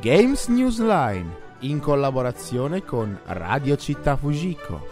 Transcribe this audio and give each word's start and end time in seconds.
Games 0.00 0.46
Newsline 0.46 1.36
in 1.60 1.80
collaborazione 1.80 2.82
con 2.82 3.18
Radio 3.24 3.76
Città 3.76 4.16
Fujiko. 4.16 4.86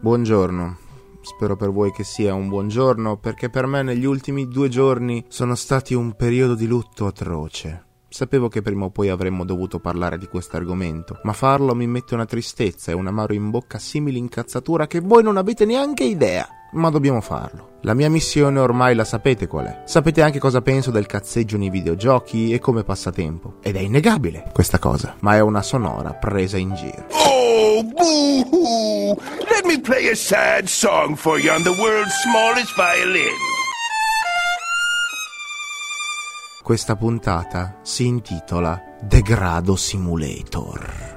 Buongiorno. 0.00 0.85
Spero 1.26 1.56
per 1.56 1.72
voi 1.72 1.90
che 1.90 2.04
sia 2.04 2.34
un 2.34 2.48
buon 2.48 2.68
giorno, 2.68 3.16
perché 3.16 3.50
per 3.50 3.66
me 3.66 3.82
negli 3.82 4.04
ultimi 4.04 4.46
due 4.46 4.68
giorni 4.68 5.24
sono 5.26 5.56
stati 5.56 5.92
un 5.92 6.14
periodo 6.14 6.54
di 6.54 6.68
lutto 6.68 7.04
atroce. 7.04 7.84
Sapevo 8.08 8.46
che 8.46 8.62
prima 8.62 8.84
o 8.84 8.90
poi 8.90 9.08
avremmo 9.08 9.44
dovuto 9.44 9.80
parlare 9.80 10.18
di 10.18 10.28
questo 10.28 10.56
argomento, 10.56 11.18
ma 11.24 11.32
farlo 11.32 11.74
mi 11.74 11.88
mette 11.88 12.14
una 12.14 12.26
tristezza 12.26 12.92
e 12.92 12.94
un 12.94 13.08
amaro 13.08 13.34
in 13.34 13.50
bocca 13.50 13.80
simili 13.80 14.18
incazzatura 14.18 14.86
che 14.86 15.00
voi 15.00 15.24
non 15.24 15.36
avete 15.36 15.64
neanche 15.64 16.04
idea. 16.04 16.48
Ma 16.72 16.90
dobbiamo 16.90 17.20
farlo. 17.20 17.78
La 17.82 17.94
mia 17.94 18.10
missione 18.10 18.58
ormai 18.58 18.94
la 18.94 19.04
sapete 19.04 19.46
qual 19.46 19.66
è. 19.66 19.82
Sapete 19.84 20.22
anche 20.22 20.38
cosa 20.38 20.60
penso 20.60 20.90
del 20.90 21.06
cazzeggio 21.06 21.56
nei 21.56 21.70
videogiochi 21.70 22.52
e 22.52 22.58
come 22.58 22.82
passatempo. 22.82 23.58
Ed 23.62 23.76
è 23.76 23.80
innegabile 23.80 24.50
questa 24.52 24.78
cosa, 24.78 25.14
ma 25.20 25.36
è 25.36 25.40
una 25.40 25.62
sonora 25.62 26.12
presa 26.12 26.56
in 26.56 26.74
giro. 26.74 27.06
Oh, 27.10 27.82
boo-hoo! 27.82 29.16
Let 29.48 29.64
me 29.64 29.80
play 29.80 30.10
a 30.10 30.16
sad 30.16 30.66
song 30.66 31.14
for 31.14 31.38
you 31.38 31.54
on 31.54 31.62
the 31.62 31.70
world's 31.70 32.20
smallest 32.22 32.74
violin. 32.74 33.54
Questa 36.62 36.96
puntata 36.96 37.78
si 37.82 38.06
intitola 38.06 38.82
Degrado 39.00 39.76
Simulator. 39.76 41.15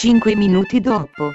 Cinque 0.00 0.36
minuti 0.36 0.80
dopo. 0.80 1.32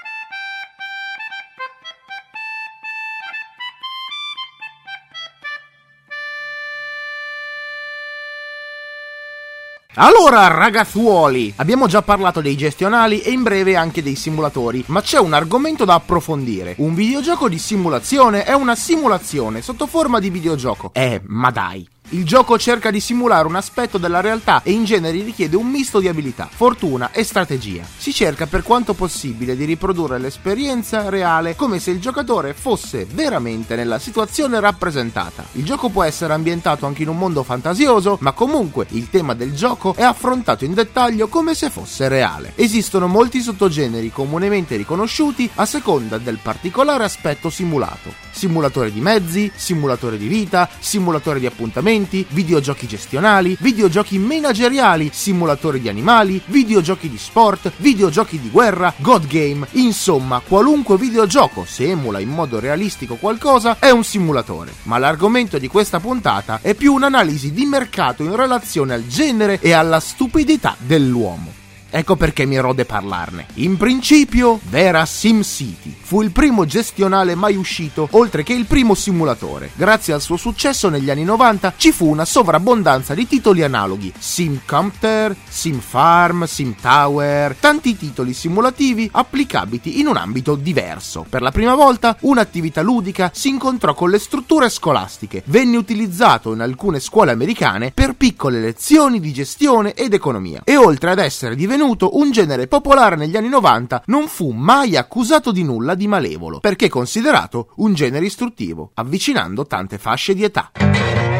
Allora, 9.96 10.48
ragazzuoli, 10.48 11.54
abbiamo 11.58 11.88
già 11.88 12.02
parlato 12.04 12.40
dei 12.40 12.56
gestionali 12.56 13.20
e 13.20 13.32
in 13.32 13.44
breve 13.44 13.76
anche 13.76 14.02
dei 14.02 14.16
simulatori, 14.16 14.82
ma 14.88 15.02
c'è 15.02 15.20
un 15.20 15.34
argomento 15.34 15.84
da 15.84 15.96
approfondire. 15.96 16.76
Un 16.78 16.96
videogioco 16.96 17.50
di 17.50 17.60
simulazione 17.60 18.46
è 18.46 18.54
una 18.54 18.76
simulazione 18.76 19.62
sotto 19.62 19.88
forma 19.88 20.22
di 20.22 20.30
videogioco. 20.30 20.92
Eh, 20.94 21.22
ma 21.26 21.52
dai. 21.52 21.86
Il 22.14 22.26
gioco 22.26 22.60
cerca 22.60 22.92
di 22.92 23.00
simulare 23.00 23.48
un 23.48 23.56
aspetto 23.56 23.98
della 23.98 24.22
realtà 24.22 24.62
e 24.62 24.72
in 24.72 24.86
genere 24.86 25.20
richiede 25.24 25.56
un 25.56 25.68
misto 25.68 26.00
di 26.00 26.08
abilità, 26.08 26.48
fortuna 26.48 27.10
e 27.12 27.24
strategia. 27.24 27.84
Si 27.98 28.14
cerca 28.14 28.46
per 28.46 28.62
quanto 28.62 28.94
possibile 28.94 29.56
di 29.56 29.66
riprodurre 29.66 30.20
l'esperienza 30.20 31.10
reale 31.10 31.56
come 31.56 31.80
se 31.80 31.90
il 31.90 32.00
giocatore 32.00 32.54
fosse 32.54 33.08
veramente 33.12 33.76
nella 33.76 33.98
situazione 33.98 34.60
rappresentata. 34.60 35.44
Il 35.54 35.66
gioco 35.66 35.90
può 35.90 36.04
essere 36.04 36.34
ambientato 36.34 36.86
anche 36.86 37.02
in 37.02 37.08
un 37.08 37.18
mondo 37.18 37.42
fantasioso, 37.42 38.20
ma 38.22 38.34
comunque 38.34 38.86
il 38.90 39.10
tema 39.10 39.34
del 39.34 39.56
gioco 39.56 39.96
è 39.96 40.04
affrontato 40.04 40.66
in 40.66 40.76
dettaglio 40.76 41.28
come 41.28 41.56
se 41.56 41.72
fosse 41.72 42.10
reale. 42.10 42.52
Esistono 42.54 43.08
molti 43.08 43.42
sottogeneri 43.42 44.12
comunemente 44.12 44.76
riconosciuti 44.76 45.50
a 45.56 45.66
seconda 45.66 46.20
del 46.20 46.38
particolare 46.40 47.06
aspetto 47.06 47.50
simulato. 47.50 48.14
Simulatore 48.30 48.92
di 48.92 49.00
mezzi, 49.00 49.52
simulatore 49.56 50.18
di 50.18 50.28
vita, 50.28 50.70
simulatore 50.80 51.40
di 51.40 51.46
appuntamenti, 51.48 52.02
videogiochi 52.30 52.88
gestionali, 52.88 53.58
videogiochi 53.60 54.18
manageriali, 54.18 55.10
simulatori 55.14 55.80
di 55.80 55.90
animali, 55.90 56.42
videogiochi 56.46 57.10
di 57.10 57.18
sport, 57.18 57.72
videogiochi 57.78 58.40
di 58.40 58.50
guerra, 58.50 58.94
god 58.98 59.28
game, 59.28 59.68
insomma, 59.72 60.42
qualunque 60.46 60.98
videogioco 60.98 61.66
se 61.66 61.90
emula 61.90 62.20
in 62.20 62.30
modo 62.30 62.60
realistico 62.60 63.16
qualcosa 63.16 63.78
è 63.80 63.90
un 63.90 64.04
simulatore. 64.04 64.74
Ma 64.84 64.98
l'argomento 64.98 65.58
di 65.58 65.68
questa 65.68 66.00
puntata 66.00 66.60
è 66.62 66.74
più 66.74 66.94
un'analisi 66.94 67.52
di 67.54 67.66
mercato 67.66 68.24
in 68.24 68.36
relazione 68.36 68.94
al 68.94 69.08
genere 69.08 69.60
e 69.60 69.72
alla 69.72 70.00
stupidità 70.00 70.76
dell'uomo. 70.78 71.63
Ecco 71.96 72.16
perché 72.16 72.48
mi 72.48 72.58
rode 72.58 72.86
parlarne. 72.86 73.46
In 73.58 73.78
principio, 73.78 74.60
Vera 74.64 75.06
SimCity 75.06 75.96
fu 76.02 76.24
il 76.24 76.32
primo 76.32 76.66
gestionale 76.66 77.36
mai 77.36 77.56
uscito, 77.56 78.08
oltre 78.14 78.42
che 78.42 78.54
il 78.54 78.66
primo 78.66 78.96
simulatore. 78.96 79.70
Grazie 79.76 80.14
al 80.14 80.22
suo 80.22 80.36
successo 80.36 80.90
negli 80.90 81.12
anni 81.12 81.24
90 81.24 81.74
ci 81.78 81.92
fu 81.92 82.10
una 82.10 82.26
sovrabbondanza 82.26 83.14
di 83.14 83.28
titoli 83.28 83.62
analoghi: 83.62 84.12
SimComputer, 84.18 85.36
SimFarm, 85.48 86.46
SimTower, 86.46 87.58
tanti 87.60 87.96
titoli 87.96 88.34
simulativi 88.34 89.08
applicabili 89.12 90.00
in 90.00 90.08
un 90.08 90.18
ambito 90.18 90.56
diverso. 90.56 91.24
Per 91.30 91.44
la 91.44 91.52
prima 91.52 91.76
volta, 91.76 92.18
un'attività 92.22 92.82
ludica 92.82 93.30
si 93.32 93.50
incontrò 93.50 93.94
con 93.94 94.10
le 94.10 94.18
strutture 94.18 94.68
scolastiche. 94.70 95.44
Venne 95.46 95.78
utilizzato 95.78 96.54
in 96.54 96.62
alcune 96.62 97.00
scuole 97.00 97.30
americane 97.30 97.92
per 97.94 98.16
piccole 98.16 98.60
lezioni 98.60 99.20
di 99.20 99.32
gestione 99.32 99.94
ed 99.94 100.16
economia. 100.16 100.62
E 100.64 100.76
oltre 100.76 101.12
ad 101.12 101.20
essere 101.20 101.56
divenuto 101.56 101.82
divenuto 101.84 102.18
un 102.18 102.32
genere 102.32 102.68
popolare 102.68 103.18
negli 103.18 103.36
anni 103.36 103.50
90, 103.50 104.04
non 104.06 104.28
fu 104.28 104.52
mai 104.52 104.96
accusato 104.96 105.52
di 105.52 105.64
nulla 105.64 105.96
di 105.96 106.08
malevolo, 106.08 106.60
perché 106.60 106.88
considerato 106.88 107.72
un 107.78 107.94
genere 107.94 108.26
istruttivo, 108.26 108.92
avvicinando 108.94 109.68
tante 109.68 109.98
fasce 109.98 110.34
di 110.34 110.44
età. 110.44 111.33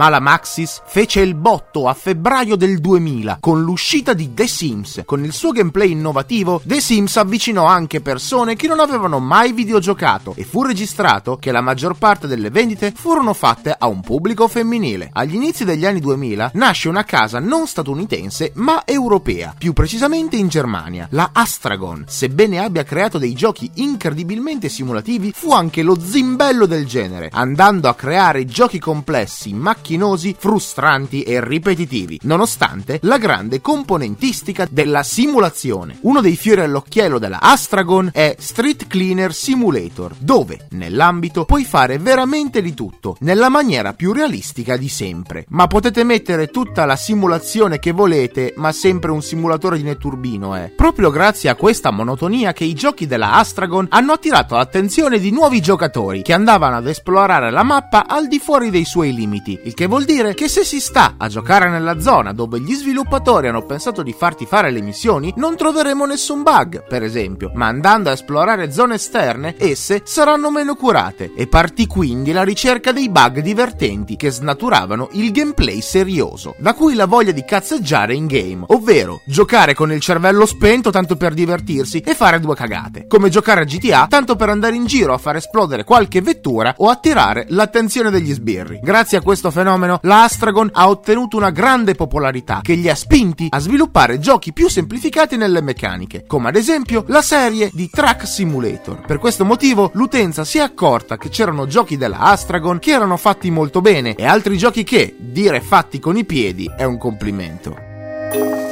Ma 0.00 0.08
la 0.08 0.18
Maxis 0.18 0.80
fece 0.86 1.20
il 1.20 1.34
botto 1.34 1.86
a 1.86 1.92
febbraio 1.92 2.56
del 2.56 2.78
2000 2.78 3.36
con 3.38 3.60
l'uscita 3.60 4.14
di 4.14 4.32
The 4.32 4.46
Sims. 4.46 5.02
Con 5.04 5.22
il 5.22 5.34
suo 5.34 5.50
gameplay 5.50 5.90
innovativo, 5.90 6.62
The 6.64 6.80
Sims 6.80 7.18
avvicinò 7.18 7.66
anche 7.66 8.00
persone 8.00 8.56
che 8.56 8.66
non 8.66 8.80
avevano 8.80 9.18
mai 9.18 9.52
videogiocato 9.52 10.32
e 10.38 10.44
fu 10.44 10.62
registrato 10.62 11.36
che 11.36 11.52
la 11.52 11.60
maggior 11.60 11.98
parte 11.98 12.26
delle 12.26 12.48
vendite 12.48 12.94
furono 12.96 13.34
fatte 13.34 13.76
a 13.78 13.88
un 13.88 14.00
pubblico 14.00 14.48
femminile. 14.48 15.10
Agli 15.12 15.34
inizi 15.34 15.66
degli 15.66 15.84
anni 15.84 16.00
2000 16.00 16.52
nasce 16.54 16.88
una 16.88 17.04
casa 17.04 17.38
non 17.38 17.66
statunitense 17.66 18.52
ma 18.54 18.84
europea, 18.86 19.54
più 19.58 19.74
precisamente 19.74 20.36
in 20.36 20.48
Germania, 20.48 21.08
la 21.10 21.28
Astragon. 21.34 22.04
Sebbene 22.08 22.58
abbia 22.58 22.84
creato 22.84 23.18
dei 23.18 23.34
giochi 23.34 23.70
incredibilmente 23.74 24.70
simulativi, 24.70 25.34
fu 25.36 25.52
anche 25.52 25.82
lo 25.82 26.00
zimbello 26.00 26.64
del 26.64 26.86
genere, 26.86 27.28
andando 27.30 27.86
a 27.86 27.94
creare 27.94 28.46
giochi 28.46 28.78
complessi, 28.78 29.52
macchinosi, 29.90 30.36
frustranti 30.38 31.22
e 31.22 31.42
ripetitivi, 31.44 32.20
nonostante 32.22 33.00
la 33.02 33.18
grande 33.18 33.60
componentistica 33.60 34.68
della 34.70 35.02
simulazione. 35.02 35.98
Uno 36.02 36.20
dei 36.20 36.36
fiori 36.36 36.60
all'occhiello 36.60 37.18
della 37.18 37.40
Astragon 37.40 38.10
è 38.12 38.36
Street 38.38 38.86
Cleaner 38.86 39.34
Simulator, 39.34 40.14
dove, 40.18 40.66
nell'ambito, 40.70 41.44
puoi 41.44 41.64
fare 41.64 41.98
veramente 41.98 42.62
di 42.62 42.74
tutto, 42.74 43.16
nella 43.20 43.48
maniera 43.48 43.92
più 43.94 44.12
realistica 44.12 44.76
di 44.76 44.88
sempre. 44.88 45.46
Ma 45.48 45.66
potete 45.66 46.04
mettere 46.04 46.48
tutta 46.48 46.84
la 46.84 46.96
simulazione 46.96 47.78
che 47.78 47.92
volete, 47.92 48.54
ma 48.56 48.70
sempre 48.72 49.10
un 49.10 49.22
simulatore 49.22 49.76
di 49.76 49.82
netturbino 49.82 50.54
è. 50.54 50.72
Proprio 50.74 51.10
grazie 51.10 51.48
a 51.48 51.56
questa 51.56 51.90
monotonia 51.90 52.52
che 52.52 52.64
i 52.64 52.74
giochi 52.74 53.06
della 53.06 53.32
Astragon 53.34 53.86
hanno 53.90 54.12
attirato 54.12 54.54
l'attenzione 54.54 55.18
di 55.18 55.30
nuovi 55.30 55.60
giocatori 55.60 56.22
che 56.22 56.32
andavano 56.32 56.76
ad 56.76 56.86
esplorare 56.86 57.50
la 57.50 57.62
mappa 57.62 58.06
al 58.06 58.28
di 58.28 58.38
fuori 58.38 58.70
dei 58.70 58.84
suoi 58.84 59.12
limiti, 59.12 59.58
il 59.64 59.74
che 59.80 59.86
vuol 59.86 60.04
dire 60.04 60.34
che 60.34 60.46
se 60.46 60.62
si 60.62 60.78
sta 60.78 61.14
a 61.16 61.26
giocare 61.28 61.70
nella 61.70 62.00
zona 62.00 62.34
dove 62.34 62.60
gli 62.60 62.74
sviluppatori 62.74 63.48
hanno 63.48 63.64
pensato 63.64 64.02
di 64.02 64.12
farti 64.12 64.44
fare 64.44 64.70
le 64.70 64.82
missioni, 64.82 65.32
non 65.36 65.56
troveremo 65.56 66.04
nessun 66.04 66.42
bug, 66.42 66.86
per 66.86 67.02
esempio, 67.02 67.50
ma 67.54 67.68
andando 67.68 68.10
a 68.10 68.12
esplorare 68.12 68.72
zone 68.72 68.96
esterne, 68.96 69.54
esse 69.56 70.02
saranno 70.04 70.50
meno 70.50 70.74
curate. 70.74 71.32
E 71.34 71.46
partì 71.46 71.86
quindi 71.86 72.30
la 72.32 72.42
ricerca 72.42 72.92
dei 72.92 73.08
bug 73.08 73.40
divertenti 73.40 74.16
che 74.16 74.28
snaturavano 74.28 75.08
il 75.12 75.32
gameplay 75.32 75.80
serioso, 75.80 76.56
da 76.58 76.74
cui 76.74 76.92
la 76.92 77.06
voglia 77.06 77.32
di 77.32 77.42
cazzeggiare 77.42 78.12
in 78.12 78.26
game, 78.26 78.64
ovvero 78.66 79.22
giocare 79.24 79.72
con 79.72 79.90
il 79.92 80.00
cervello 80.02 80.44
spento 80.44 80.90
tanto 80.90 81.16
per 81.16 81.32
divertirsi 81.32 82.00
e 82.00 82.14
fare 82.14 82.38
due 82.38 82.54
cagate, 82.54 83.06
come 83.06 83.30
giocare 83.30 83.62
a 83.62 83.64
GTA 83.64 84.08
tanto 84.10 84.36
per 84.36 84.50
andare 84.50 84.76
in 84.76 84.84
giro 84.84 85.14
a 85.14 85.18
far 85.18 85.36
esplodere 85.36 85.84
qualche 85.84 86.20
vettura 86.20 86.74
o 86.76 86.90
attirare 86.90 87.46
l'attenzione 87.48 88.10
degli 88.10 88.34
sbirri. 88.34 88.78
Grazie 88.82 89.16
a 89.16 89.22
questo 89.22 89.50
fenomeno, 89.50 89.68
la 90.02 90.22
Astragon 90.22 90.70
ha 90.72 90.88
ottenuto 90.88 91.36
una 91.36 91.50
grande 91.50 91.94
popolarità 91.94 92.60
che 92.62 92.74
li 92.74 92.88
ha 92.88 92.94
spinti 92.94 93.46
a 93.50 93.58
sviluppare 93.58 94.18
giochi 94.18 94.52
più 94.52 94.68
semplificati 94.68 95.36
nelle 95.36 95.60
meccaniche, 95.60 96.24
come 96.26 96.48
ad 96.48 96.56
esempio 96.56 97.04
la 97.08 97.22
serie 97.22 97.70
di 97.72 97.88
Track 97.90 98.26
Simulator. 98.26 99.00
Per 99.06 99.18
questo 99.18 99.44
motivo 99.44 99.90
l'utenza 99.94 100.44
si 100.44 100.58
è 100.58 100.62
accorta 100.62 101.16
che 101.16 101.28
c'erano 101.28 101.66
giochi 101.66 101.96
della 101.96 102.18
Astragon 102.20 102.78
che 102.78 102.92
erano 102.92 103.16
fatti 103.16 103.50
molto 103.50 103.80
bene 103.80 104.14
e 104.14 104.24
altri 104.24 104.56
giochi 104.56 104.84
che, 104.84 105.14
dire 105.18 105.60
fatti 105.60 105.98
con 105.98 106.16
i 106.16 106.24
piedi, 106.24 106.70
è 106.76 106.84
un 106.84 106.98
complimento. 106.98 108.69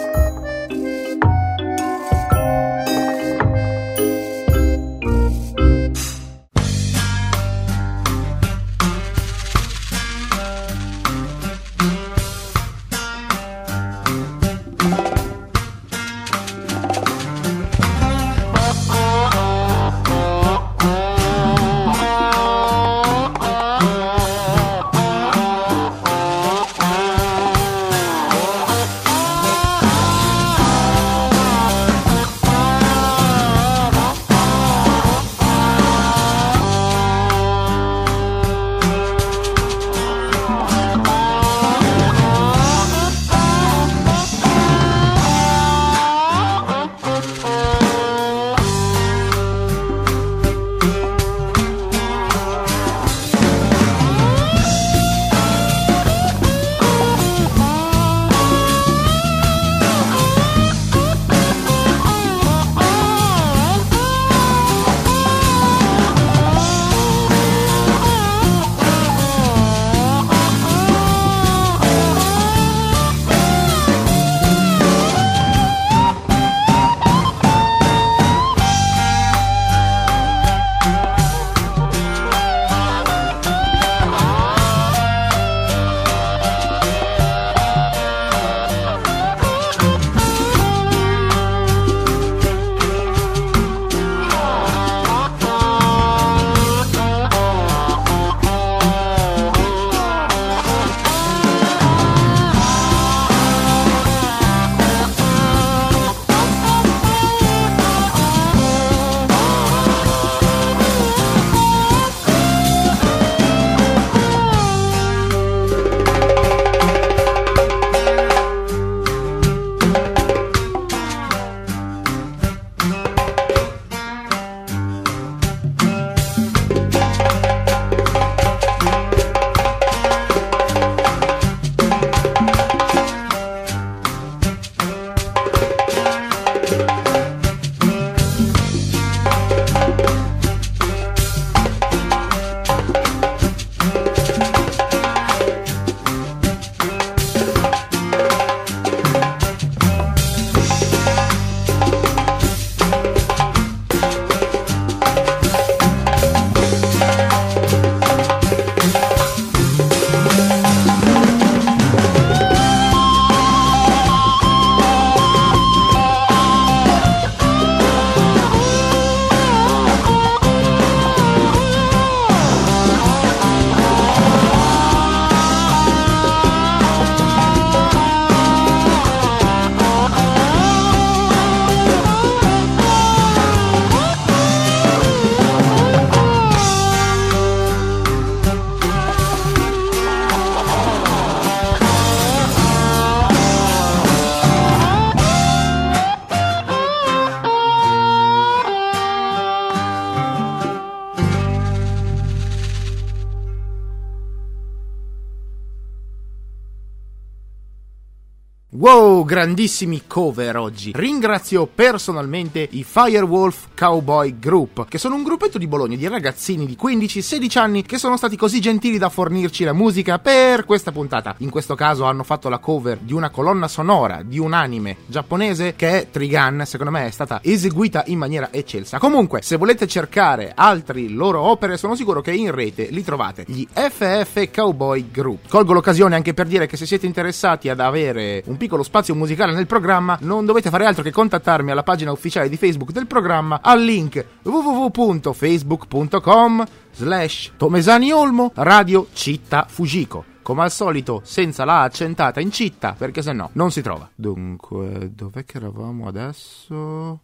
Grandissimi 209.08 210.03
cover 210.06 210.56
oggi. 210.56 210.93
Ringrazio 210.94 211.67
personalmente 211.67 212.67
i 212.72 212.84
Firewolf 212.84 213.69
Cowboy 213.77 214.38
Group, 214.38 214.86
che 214.88 214.96
sono 214.96 215.17
un 215.17 215.24
gruppetto 215.24 215.58
di 215.58 215.67
Bologna 215.67 215.96
di 215.96 216.06
ragazzini 216.06 216.65
di 216.65 216.79
15-16 216.81 217.58
anni 217.58 217.82
che 217.82 217.98
sono 217.98 218.17
stati 218.17 218.36
così 218.36 218.60
gentili 218.60 218.96
da 218.96 219.08
fornirci 219.08 219.65
la 219.65 219.74
musica 219.74 220.19
per 220.19 220.65
questa 220.65 220.93
puntata. 220.93 221.34
In 221.38 221.50
questo 221.50 221.74
caso 221.74 222.05
hanno 222.05 222.22
fatto 222.22 222.48
la 222.48 222.58
cover 222.58 222.98
di 222.98 223.12
una 223.12 223.29
colonna 223.29 223.69
sonora 223.69 224.22
di 224.24 224.38
un 224.38 224.53
anime 224.53 224.98
giapponese 225.06 225.74
che 225.74 226.00
è 226.00 226.10
Trigun, 226.10 226.62
secondo 226.65 226.93
me 226.93 227.06
è 227.06 227.10
stata 227.10 227.41
eseguita 227.43 228.05
in 228.06 228.19
maniera 228.19 228.48
eccelsa. 228.53 228.98
Comunque, 228.98 229.43
se 229.43 229.56
volete 229.56 229.86
cercare 229.86 230.53
altri 230.55 231.10
loro 231.10 231.41
opere, 231.41 231.77
sono 231.77 231.94
sicuro 231.94 232.20
che 232.20 232.32
in 232.32 232.53
rete 232.53 232.88
li 232.91 233.03
trovate. 233.03 233.44
Gli 233.46 233.67
FF 233.70 234.50
Cowboy 234.50 235.10
Group. 235.10 235.48
Colgo 235.48 235.72
l'occasione 235.72 236.15
anche 236.15 236.32
per 236.32 236.46
dire 236.46 236.67
che 236.67 236.77
se 236.77 236.86
siete 236.86 237.06
interessati 237.06 237.69
ad 237.69 237.81
avere 237.81 238.43
un 238.46 238.56
piccolo 238.56 238.77
piccolo 238.79 238.82
spazio 238.98 239.14
musicale 239.14 239.52
nel 239.52 239.69
programma, 239.69 240.19
non 240.22 240.44
dovete 240.44 240.70
fare 240.70 240.84
altro 240.84 241.05
che 241.05 241.12
contattarmi 241.12 241.70
alla 241.70 241.84
pagina 241.84 242.10
ufficiale 242.10 242.48
di 242.48 242.56
Facebook 242.56 242.90
del 242.90 243.06
programma 243.06 243.60
al 243.62 243.81
link 243.81 244.24
www.facebook.com 244.43 246.64
slash 246.90 247.52
Tomesani 247.56 248.10
Olmo 248.10 248.50
Radio 248.56 249.06
Citta 249.12 249.67
Fujiko 249.69 250.24
come 250.43 250.62
al 250.62 250.72
solito 250.72 251.20
senza 251.22 251.64
la 251.64 251.82
accentata 251.82 252.40
in 252.40 252.50
citta 252.50 252.96
perché 252.98 253.22
se 253.22 253.32
no 253.32 253.50
non 253.52 253.70
si 253.70 253.82
trova. 253.82 254.10
Dunque, 254.14 255.12
dov'è 255.14 255.44
che 255.44 255.58
eravamo 255.58 256.08
adesso? 256.08 257.20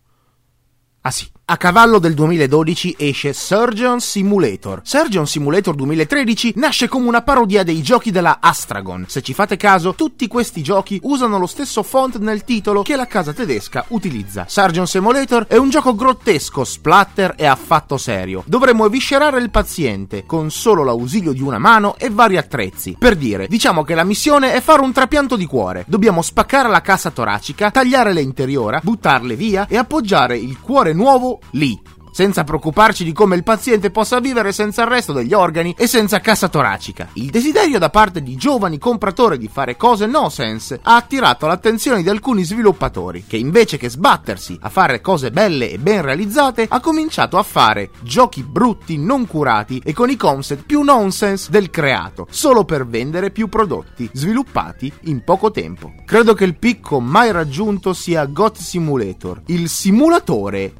Ah 1.00 1.10
sì, 1.10 1.28
a 1.46 1.58
cavallo 1.58 1.98
del 1.98 2.14
2012 2.14 2.94
esce 2.96 3.34
Surgeon 3.34 4.00
Simulator. 4.00 4.80
Surgeon 4.82 5.26
Simulator 5.26 5.74
2013 5.74 6.54
nasce 6.56 6.88
come 6.88 7.06
una 7.06 7.20
parodia 7.20 7.62
dei 7.62 7.82
giochi 7.82 8.10
della 8.10 8.38
Astragon. 8.40 9.04
Se 9.08 9.20
ci 9.20 9.34
fate 9.34 9.58
caso, 9.58 9.94
tutti 9.94 10.26
questi 10.26 10.62
giochi 10.62 10.98
usano 11.02 11.38
lo 11.38 11.46
stesso 11.46 11.82
font 11.82 12.16
nel 12.16 12.44
titolo 12.44 12.80
che 12.80 12.96
la 12.96 13.06
casa 13.06 13.34
tedesca 13.34 13.84
utilizza. 13.88 14.46
Surgeon 14.48 14.86
Simulator 14.86 15.44
è 15.46 15.56
un 15.56 15.68
gioco 15.68 15.94
grottesco, 15.94 16.64
splatter 16.64 17.34
e 17.36 17.44
affatto 17.44 17.98
serio. 17.98 18.42
Dovremmo 18.46 18.86
eviscerare 18.86 19.38
il 19.38 19.50
paziente 19.50 20.24
con 20.24 20.50
solo 20.50 20.82
l'ausilio 20.82 21.32
di 21.32 21.42
una 21.42 21.58
mano 21.58 21.96
e 21.98 22.08
vari 22.08 22.38
attrezzi. 22.38 22.96
Per 22.98 23.16
dire, 23.16 23.48
diciamo 23.48 23.84
che 23.84 23.94
la 23.94 24.04
missione 24.04 24.54
è 24.54 24.62
fare 24.62 24.80
un 24.80 24.92
trapianto 24.92 25.36
di 25.36 25.44
cuore. 25.44 25.84
Dobbiamo 25.86 26.22
spaccare 26.22 26.70
la 26.70 26.80
cassa 26.80 27.10
toracica, 27.10 27.70
tagliare 27.70 28.14
le 28.14 28.22
interiora, 28.22 28.80
buttarle 28.82 29.36
via 29.36 29.66
e 29.68 29.76
appoggiare 29.76 30.38
il 30.38 30.58
cuore 30.58 30.94
nuovo 30.94 31.32
lì 31.52 31.80
senza 32.14 32.44
preoccuparci 32.44 33.02
di 33.02 33.12
come 33.12 33.34
il 33.34 33.42
paziente 33.42 33.90
possa 33.90 34.20
vivere 34.20 34.52
senza 34.52 34.82
il 34.82 34.88
resto 34.88 35.12
degli 35.12 35.34
organi 35.34 35.74
e 35.76 35.88
senza 35.88 36.20
cassa 36.20 36.48
toracica. 36.48 37.08
Il 37.14 37.28
desiderio 37.28 37.80
da 37.80 37.90
parte 37.90 38.22
di 38.22 38.36
giovani 38.36 38.78
compratori 38.78 39.36
di 39.36 39.48
fare 39.48 39.76
cose 39.76 40.06
no 40.06 40.28
sense 40.28 40.78
ha 40.80 40.94
attirato 40.94 41.48
l'attenzione 41.48 42.04
di 42.04 42.08
alcuni 42.08 42.44
sviluppatori, 42.44 43.24
che 43.26 43.36
invece 43.36 43.78
che 43.78 43.90
sbattersi 43.90 44.56
a 44.60 44.68
fare 44.68 45.00
cose 45.00 45.32
belle 45.32 45.72
e 45.72 45.78
ben 45.78 46.02
realizzate, 46.02 46.66
ha 46.68 46.78
cominciato 46.78 47.36
a 47.36 47.42
fare 47.42 47.90
giochi 48.02 48.44
brutti, 48.44 48.96
non 48.96 49.26
curati 49.26 49.82
e 49.84 49.92
con 49.92 50.08
i 50.08 50.16
concept 50.16 50.66
più 50.66 50.82
nonsense 50.82 51.50
del 51.50 51.68
creato, 51.68 52.28
solo 52.30 52.64
per 52.64 52.86
vendere 52.86 53.32
più 53.32 53.48
prodotti, 53.48 54.08
sviluppati 54.12 54.92
in 55.06 55.24
poco 55.24 55.50
tempo. 55.50 55.92
Credo 56.06 56.34
che 56.34 56.44
il 56.44 56.56
picco 56.56 57.00
mai 57.00 57.32
raggiunto 57.32 57.92
sia 57.92 58.24
God 58.26 58.54
Simulator, 58.54 59.42
il 59.46 59.68
simulatore 59.68 60.74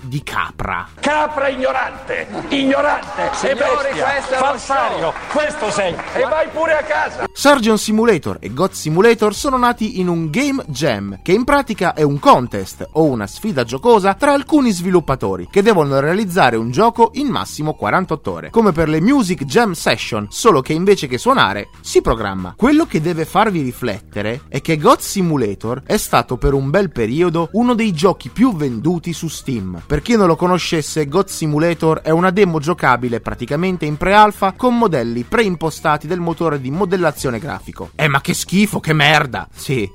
di 0.00 0.22
capra. 0.22 0.86
Capra 1.00 1.48
ignorante, 1.48 2.28
ignorante, 2.50 3.30
e 3.42 3.54
bestia, 3.54 4.38
falsario, 4.38 5.12
questo 5.32 5.70
sei, 5.70 5.92
e 6.14 6.22
vai 6.22 6.48
pure 6.48 6.74
a 6.74 6.82
casa. 6.82 7.24
Surgeon 7.32 7.78
Simulator 7.78 8.36
e 8.40 8.52
God 8.52 8.70
Simulator 8.70 9.34
sono 9.34 9.56
nati 9.56 9.98
in 9.98 10.06
un 10.06 10.30
game 10.30 10.62
jam, 10.68 11.18
che 11.22 11.32
in 11.32 11.42
pratica 11.42 11.94
è 11.94 12.02
un 12.02 12.20
contest 12.20 12.86
o 12.92 13.04
una 13.04 13.26
sfida 13.26 13.64
giocosa 13.64 14.14
tra 14.14 14.32
alcuni 14.32 14.70
sviluppatori 14.70 15.48
che 15.50 15.62
devono 15.62 15.98
realizzare 15.98 16.56
un 16.56 16.70
gioco 16.70 17.10
in 17.14 17.26
massimo 17.26 17.74
48 17.74 18.30
ore, 18.30 18.50
come 18.50 18.70
per 18.70 18.88
le 18.88 19.00
Music 19.00 19.44
Jam 19.44 19.72
Session, 19.72 20.28
solo 20.30 20.60
che 20.60 20.74
invece 20.74 21.08
che 21.08 21.18
suonare 21.18 21.70
si 21.80 22.02
programma. 22.02 22.54
Quello 22.56 22.86
che 22.86 23.00
deve 23.00 23.24
farvi 23.24 23.62
riflettere 23.62 24.42
è 24.48 24.60
che 24.60 24.76
God 24.76 25.00
Simulator 25.00 25.82
è 25.84 25.96
stato 25.96 26.36
per 26.36 26.52
un 26.52 26.70
bel 26.70 26.90
periodo 26.92 27.48
uno 27.52 27.74
dei 27.74 27.92
giochi 27.92 28.28
più 28.28 28.54
venduti 28.54 29.12
su 29.12 29.26
Steam 29.26 29.86
per 29.88 30.02
chi 30.02 30.16
non 30.16 30.26
lo 30.26 30.36
conoscesse, 30.36 31.08
God 31.08 31.28
Simulator 31.28 32.00
è 32.00 32.10
una 32.10 32.28
demo 32.28 32.58
giocabile 32.58 33.20
praticamente 33.20 33.86
in 33.86 33.96
pre-alpha 33.96 34.52
con 34.52 34.76
modelli 34.76 35.22
preimpostati 35.22 36.06
del 36.06 36.20
motore 36.20 36.60
di 36.60 36.70
modellazione 36.70 37.38
grafico. 37.38 37.92
Eh 37.94 38.06
ma 38.06 38.20
che 38.20 38.34
schifo, 38.34 38.80
che 38.80 38.92
merda! 38.92 39.48
Sì, 39.50 39.90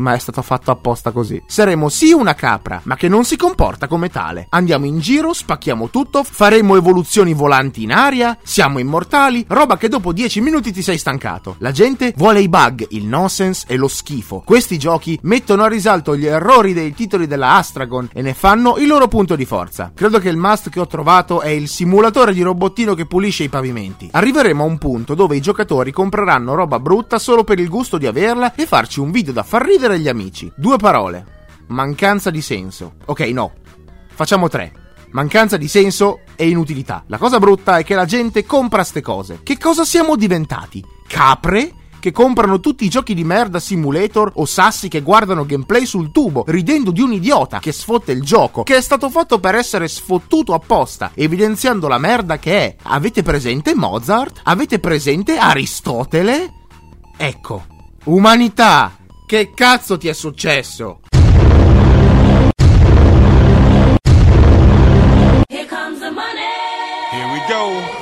ma 0.00 0.14
è 0.14 0.18
stato 0.18 0.42
fatto 0.42 0.70
apposta 0.70 1.12
così. 1.12 1.40
Saremo 1.46 1.88
sì 1.88 2.12
una 2.12 2.34
capra, 2.34 2.80
ma 2.84 2.96
che 2.96 3.08
non 3.08 3.24
si 3.24 3.36
comporta 3.36 3.86
come 3.86 4.08
tale. 4.08 4.46
Andiamo 4.50 4.86
in 4.86 4.98
giro, 4.98 5.32
spacchiamo 5.32 5.90
tutto, 5.90 6.24
faremo 6.24 6.76
evoluzioni 6.76 7.34
volanti 7.34 7.82
in 7.82 7.92
aria, 7.92 8.36
siamo 8.42 8.78
immortali, 8.78 9.44
roba 9.46 9.76
che 9.76 9.88
dopo 9.88 10.12
10 10.12 10.40
minuti 10.40 10.72
ti 10.72 10.82
sei 10.82 10.98
stancato. 10.98 11.56
La 11.58 11.70
gente 11.70 12.12
vuole 12.16 12.40
i 12.40 12.48
bug, 12.48 12.86
il 12.90 13.06
nonsense 13.06 13.66
e 13.68 13.76
lo 13.76 13.88
schifo. 13.88 14.42
Questi 14.44 14.78
giochi 14.78 15.18
mettono 15.22 15.62
a 15.62 15.68
risalto 15.68 16.16
gli 16.16 16.26
errori 16.26 16.72
dei 16.72 16.94
titoli 16.94 17.26
della 17.26 17.54
Astragon 17.54 18.08
e 18.12 18.22
ne 18.22 18.34
fanno 18.34 18.76
il 18.78 18.86
loro 18.86 19.08
punto 19.08 19.36
di 19.36 19.44
forza. 19.44 19.92
Credo 19.94 20.18
che 20.18 20.28
il 20.28 20.36
must 20.36 20.70
che 20.70 20.80
ho 20.80 20.86
trovato 20.86 21.40
è 21.40 21.48
il 21.48 21.68
simulatore 21.68 22.32
di 22.32 22.42
robottino 22.42 22.94
che 22.94 23.06
pulisce 23.06 23.44
i 23.44 23.48
pavimenti. 23.48 24.08
Arriveremo 24.10 24.62
a 24.62 24.66
un 24.66 24.78
punto 24.78 25.14
dove 25.14 25.36
i 25.36 25.40
giocatori 25.40 25.92
compreranno 25.92 26.54
roba 26.54 26.78
brutta 26.80 27.18
solo 27.18 27.44
per 27.44 27.58
il 27.58 27.68
gusto 27.68 27.98
di 27.98 28.06
averla 28.06 28.54
e 28.54 28.66
farci 28.66 29.00
un 29.00 29.10
video 29.10 29.32
da 29.32 29.42
far 29.42 29.64
ridere 29.64 29.89
agli 29.94 30.08
amici. 30.08 30.50
Due 30.56 30.76
parole. 30.76 31.38
Mancanza 31.68 32.30
di 32.30 32.42
senso. 32.42 32.94
Ok, 33.06 33.20
no. 33.20 33.52
Facciamo 34.12 34.48
tre. 34.48 34.72
Mancanza 35.12 35.56
di 35.56 35.66
senso 35.66 36.20
e 36.36 36.48
inutilità. 36.48 37.04
La 37.06 37.18
cosa 37.18 37.38
brutta 37.38 37.78
è 37.78 37.84
che 37.84 37.94
la 37.94 38.04
gente 38.04 38.44
compra 38.44 38.84
ste 38.84 39.00
cose. 39.00 39.40
Che 39.42 39.58
cosa 39.58 39.84
siamo 39.84 40.16
diventati? 40.16 40.84
Capre? 41.06 41.74
Che 41.98 42.12
comprano 42.12 42.60
tutti 42.60 42.84
i 42.84 42.88
giochi 42.88 43.12
di 43.12 43.24
merda 43.24 43.58
simulator 43.58 44.32
o 44.36 44.46
sassi 44.46 44.88
che 44.88 45.02
guardano 45.02 45.44
gameplay 45.44 45.84
sul 45.84 46.12
tubo, 46.12 46.44
ridendo 46.46 46.92
di 46.92 47.02
un 47.02 47.12
idiota 47.12 47.58
che 47.58 47.72
sfotte 47.72 48.12
il 48.12 48.22
gioco, 48.22 48.62
che 48.62 48.76
è 48.76 48.80
stato 48.80 49.10
fatto 49.10 49.38
per 49.38 49.54
essere 49.54 49.86
sfottuto 49.86 50.54
apposta, 50.54 51.10
evidenziando 51.14 51.88
la 51.88 51.98
merda 51.98 52.38
che 52.38 52.58
è. 52.58 52.76
Avete 52.84 53.22
presente 53.22 53.74
Mozart? 53.74 54.40
Avete 54.44 54.78
presente 54.78 55.36
Aristotele? 55.36 56.52
Ecco. 57.18 57.64
Umanità! 58.04 58.99
Che 59.30 59.52
cazzo 59.54 59.96
ti 59.96 60.08
è 60.08 60.12
successo? 60.12 61.02
Here 65.48 65.66
comes 65.68 66.00
the 66.00 66.10
money. 66.10 66.50
Here 67.12 67.30
we 67.30 67.38
go. 67.46 67.99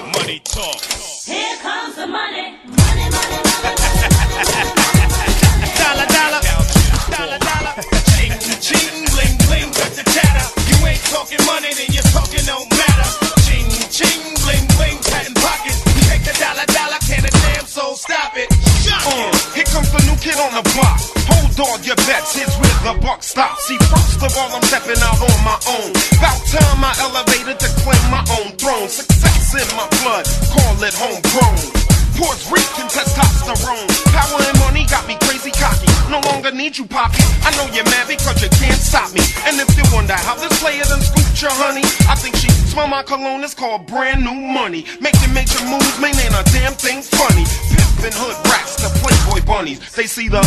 My 42.98 43.04
cologne. 43.04 43.44
It's 43.44 43.54
called 43.54 43.86
brand 43.86 44.24
new 44.24 44.34
money. 44.34 44.84
Making 45.00 45.32
major 45.32 45.62
moves, 45.70 45.98
man, 46.00 46.18
ain't 46.18 46.34
a 46.34 46.42
damn 46.50 46.74
thing 46.74 47.00
funny. 47.02 47.44
Pimpin' 47.70 48.14
hood 48.14 48.34
rats, 48.50 48.74
the 48.82 48.90
Playboy 48.98 49.46
bunnies. 49.46 49.78
They 49.94 50.06
see 50.06 50.28
the. 50.28 50.42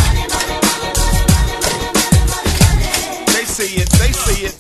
They 3.31 3.46
see 3.48 3.79
it, 3.79 3.89
they 3.96 4.12
see 4.12 4.46
it. 4.48 4.55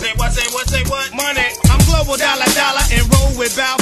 Say 0.00 0.12
what, 0.16 0.32
say 0.32 0.48
what, 0.54 0.66
say 0.68 0.82
what? 0.88 1.12
Money. 1.12 1.48
I'm 1.68 1.80
global 1.84 2.16
dollar 2.16 2.48
dollar 2.56 2.84
and 2.96 3.04
roll 3.12 3.36
with 3.36 3.56
Bow 3.56 3.76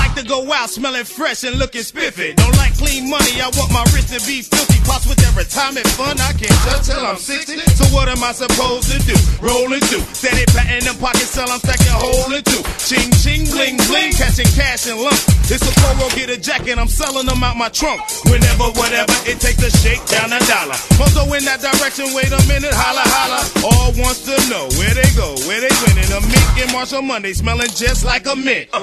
Like 0.00 0.14
to 0.16 0.24
go 0.26 0.50
out 0.50 0.70
smelling 0.70 1.04
fresh 1.04 1.44
and 1.44 1.58
looking 1.58 1.82
spiffy. 1.82 2.32
Don't 2.34 2.56
like 2.56 2.72
clean 2.78 3.10
money, 3.10 3.42
I 3.42 3.50
want 3.52 3.70
my 3.70 3.84
wrist 3.92 4.08
to 4.14 4.26
be 4.26 4.40
filthy 4.40 4.69
pops 4.90 5.06
with 5.06 5.22
their 5.22 5.30
retirement 5.38 5.86
fund. 5.94 6.18
I 6.18 6.34
can't 6.34 6.58
touch 6.66 6.90
till 6.90 6.98
I'm 6.98 7.14
60. 7.14 7.62
So 7.78 7.86
what 7.94 8.10
am 8.10 8.18
I 8.26 8.34
supposed 8.34 8.90
to 8.90 8.98
do? 9.06 9.14
Rolling 9.38 9.78
through, 9.86 10.02
steady 10.10 10.42
patting 10.50 10.82
them 10.82 10.98
pockets 10.98 11.30
till 11.30 11.46
I'm 11.46 11.62
stacking 11.62 11.94
hole 11.94 12.34
in 12.34 12.42
two. 12.42 12.62
Ching 12.82 13.10
ching 13.22 13.46
bling 13.54 13.78
bling, 13.86 14.10
catching 14.18 14.50
cash 14.58 14.90
in 14.90 14.98
lumps. 14.98 15.22
It's 15.46 15.62
a 15.62 15.72
polo, 15.78 16.10
get 16.18 16.30
a 16.30 16.38
jacket, 16.38 16.78
I'm 16.78 16.90
selling 16.90 17.26
them 17.26 17.42
out 17.46 17.56
my 17.56 17.70
trunk. 17.70 18.02
Whenever, 18.26 18.74
whatever, 18.74 19.14
it 19.30 19.38
takes 19.38 19.62
a 19.62 19.70
shake 19.70 20.02
down 20.10 20.34
a 20.34 20.40
dollar. 20.50 20.78
Mozo 20.98 21.22
in 21.38 21.46
that 21.46 21.62
direction, 21.62 22.10
wait 22.10 22.34
a 22.34 22.40
minute, 22.50 22.74
holla 22.74 23.06
holla. 23.06 23.40
All 23.62 23.94
wants 23.94 24.26
to 24.26 24.34
know 24.50 24.66
where 24.74 24.94
they 24.94 25.10
go, 25.14 25.38
where 25.46 25.62
they 25.62 25.70
winning. 25.86 26.10
A 26.10 26.20
mink 26.26 26.50
and 26.58 26.72
Marshall 26.74 27.02
Monday, 27.02 27.32
smelling 27.32 27.70
just 27.78 28.04
like 28.04 28.26
a 28.26 28.34
mint. 28.34 28.66
Uh, 28.72 28.82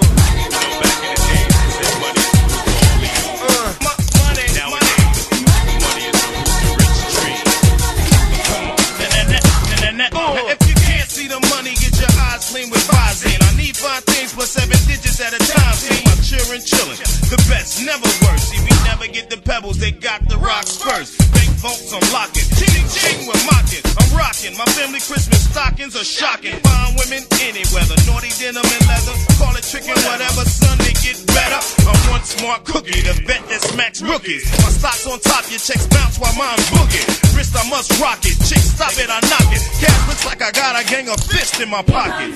children 16.63 16.97
chillin'. 16.97 17.29
The 17.29 17.39
best, 17.49 17.83
never 17.83 18.07
worse. 18.25 18.49
See, 18.49 18.61
we 18.63 18.73
never 18.87 19.07
get 19.07 19.29
the 19.29 19.37
pebbles, 19.37 19.77
they 19.77 19.91
got 19.91 20.27
the 20.29 20.37
rocks 20.37 20.77
first. 20.77 21.17
Bank 21.33 21.49
vaults, 21.61 21.91
I'm 21.93 22.01
locking. 22.13 22.47
Ching 22.57 22.87
ching, 22.87 23.19
we're 23.27 23.43
mocking. 23.45 23.83
I'm 23.99 24.09
rocking. 24.15 24.53
My 24.57 24.65
family 24.77 25.01
Christmas 25.03 25.43
stockings 25.49 25.95
are 25.95 26.07
shocking. 26.07 26.55
Fine 26.63 26.95
women, 26.97 27.21
any 27.43 27.63
weather. 27.73 27.97
Naughty 28.07 28.31
denim 28.39 28.63
and 28.63 28.85
leather. 28.87 29.15
Call 29.37 29.53
it 29.59 29.65
trickin', 29.65 29.97
whatever. 30.07 30.47
Sunday 30.47 30.93
get 31.03 31.19
better. 31.29 31.59
I'm 31.85 31.99
one 32.09 32.23
smart 32.23 32.63
cookie, 32.65 33.01
the 33.03 33.13
vet 33.27 33.43
that 33.49 33.61
smacks 33.61 34.01
rookies. 34.01 34.47
My 34.63 34.71
stock's 34.71 35.05
on 35.05 35.19
top, 35.19 35.45
your 35.51 35.61
checks 35.61 35.85
bounce 35.87 36.17
while 36.17 36.33
mine 36.39 36.57
boogie. 36.73 37.05
Wrist, 37.35 37.53
I 37.53 37.67
must 37.69 37.91
rock 37.99 38.23
it. 38.23 38.37
Chick, 38.47 38.63
stop 38.63 38.95
it, 38.97 39.09
I 39.11 39.19
knock 39.29 39.49
it. 39.51 39.61
Cash 39.83 40.01
looks 40.07 40.25
like 40.25 40.41
I 40.41 40.51
got 40.51 40.79
a 40.79 40.83
gang 40.87 41.09
of 41.09 41.19
fists 41.19 41.59
in 41.59 41.69
my 41.69 41.83
pocket. 41.83 42.33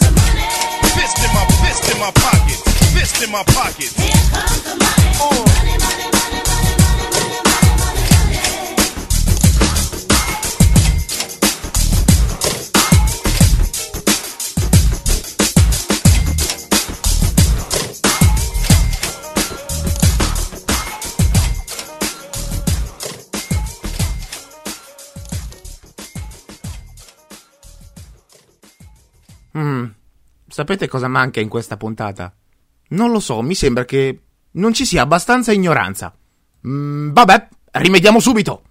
Fist 0.93 1.17
in 1.23 1.31
my 1.33 1.45
fist 1.63 1.87
in 1.89 1.97
my 1.99 2.11
pocket. 2.11 2.80
Fist 2.93 3.23
in 3.23 3.31
my 3.31 3.43
pocket. 3.45 3.91
Mm. 29.53 29.85
Sapete 30.47 30.87
cosa 30.87 31.07
manca 31.07 31.39
in 31.39 31.49
questa 31.49 31.77
puntata? 31.77 32.33
Non 32.91 33.11
lo 33.11 33.19
so, 33.19 33.41
mi 33.41 33.55
sembra 33.55 33.85
che 33.85 34.19
non 34.51 34.73
ci 34.73 34.85
sia 34.85 35.01
abbastanza 35.01 35.51
ignoranza. 35.51 36.13
Mm, 36.67 37.11
vabbè, 37.11 37.47
rimediamo 37.71 38.19
subito. 38.19 38.63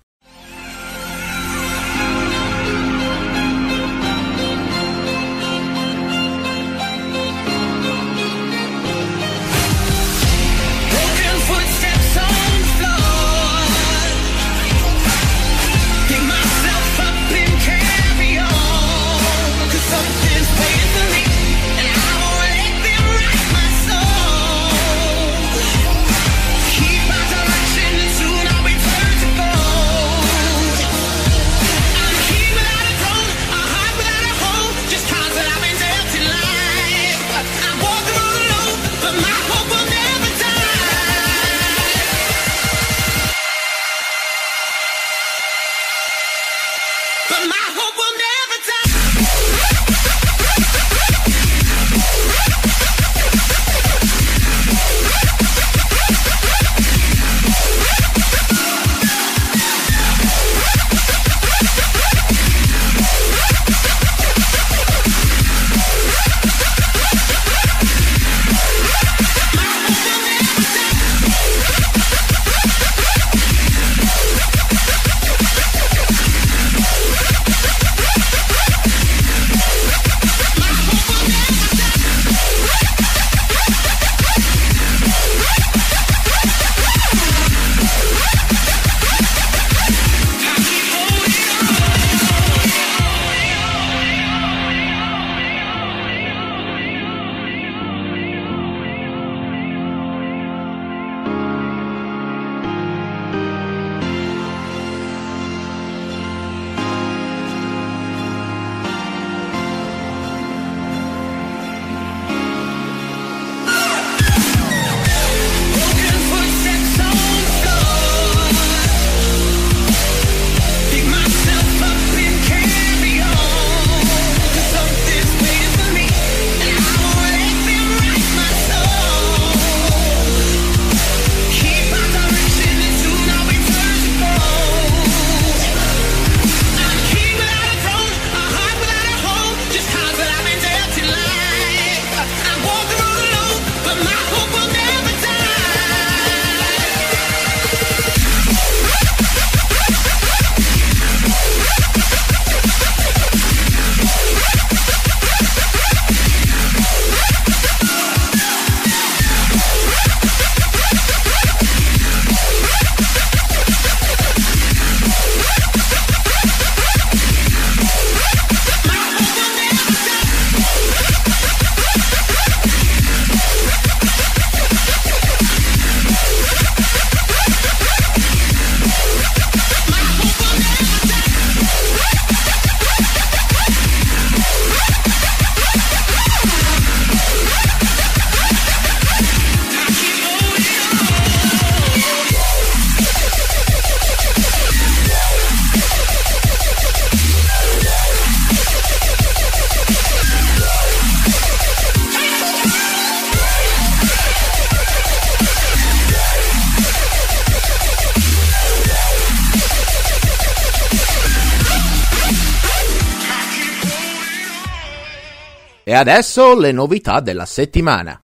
E 215.90 215.94
adesso 215.94 216.56
le 216.56 216.70
novità 216.70 217.18
della 217.18 217.44
settimana. 217.44 218.29